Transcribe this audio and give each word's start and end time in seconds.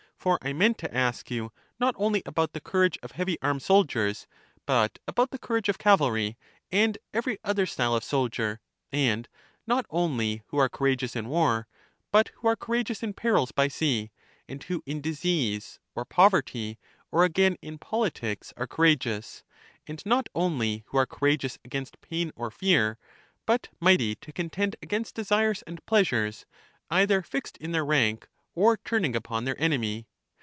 For 0.29 0.37
I 0.43 0.53
meant 0.53 0.77
to 0.77 0.95
ask 0.95 1.31
you 1.31 1.51
not 1.79 1.95
only 1.97 2.21
about 2.27 2.53
the 2.53 2.61
courage 2.61 2.95
of 3.01 3.13
heavy 3.13 3.41
armed 3.41 3.63
soldiers, 3.63 4.27
but 4.67 4.99
about 5.07 5.31
the 5.31 5.39
courage 5.39 5.67
of 5.67 5.79
cavalry, 5.79 6.37
and 6.71 6.99
every 7.11 7.39
other 7.43 7.65
style 7.65 7.95
of 7.95 8.03
soldier; 8.03 8.61
and 8.91 9.27
not 9.65 9.87
only 9.89 10.43
who 10.49 10.59
are 10.59 10.69
courageous 10.69 11.15
in 11.15 11.27
war, 11.27 11.67
but 12.11 12.27
who 12.35 12.47
are 12.47 12.55
courageous 12.55 13.01
in 13.01 13.13
perils 13.15 13.51
by 13.51 13.67
sea, 13.67 14.11
and 14.47 14.61
who 14.65 14.83
in 14.85 15.01
disease, 15.01 15.79
or 15.95 16.05
poverty, 16.05 16.77
or 17.11 17.25
again 17.25 17.57
in 17.59 17.79
politics, 17.79 18.53
are 18.55 18.67
courageous; 18.67 19.43
and 19.87 20.05
not 20.05 20.29
only 20.35 20.83
who 20.89 20.99
are 20.99 21.07
coura 21.07 21.35
geous 21.35 21.57
against 21.65 21.99
pain 21.99 22.31
or 22.35 22.51
fear, 22.51 22.99
but 23.47 23.69
mighty 23.79 24.13
to 24.13 24.31
contend 24.31 24.75
against 24.83 25.15
desires 25.15 25.63
and 25.63 25.83
pleasures, 25.87 26.45
either 26.91 27.23
fixed 27.23 27.57
in 27.57 27.71
their 27.71 27.83
rank 27.83 28.27
or 28.53 28.77
turning 28.85 29.15
upon 29.15 29.45
their 29.45 29.59
enemy. 29.59 30.05